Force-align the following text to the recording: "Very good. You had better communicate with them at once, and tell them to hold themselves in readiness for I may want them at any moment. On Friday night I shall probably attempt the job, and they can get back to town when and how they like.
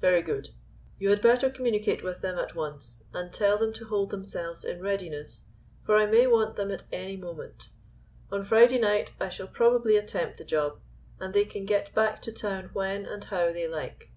"Very 0.00 0.20
good. 0.20 0.48
You 0.98 1.10
had 1.10 1.22
better 1.22 1.48
communicate 1.48 2.02
with 2.02 2.22
them 2.22 2.36
at 2.40 2.56
once, 2.56 3.04
and 3.14 3.32
tell 3.32 3.56
them 3.56 3.72
to 3.74 3.84
hold 3.84 4.10
themselves 4.10 4.64
in 4.64 4.82
readiness 4.82 5.44
for 5.86 5.94
I 5.96 6.06
may 6.06 6.26
want 6.26 6.56
them 6.56 6.72
at 6.72 6.82
any 6.90 7.16
moment. 7.16 7.68
On 8.32 8.42
Friday 8.42 8.80
night 8.80 9.12
I 9.20 9.28
shall 9.28 9.46
probably 9.46 9.96
attempt 9.96 10.38
the 10.38 10.44
job, 10.44 10.80
and 11.20 11.32
they 11.32 11.44
can 11.44 11.66
get 11.66 11.94
back 11.94 12.20
to 12.22 12.32
town 12.32 12.70
when 12.72 13.06
and 13.06 13.22
how 13.22 13.52
they 13.52 13.68
like. 13.68 14.10